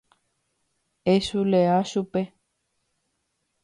Echulea 1.13 1.77
chupe. 1.89 2.21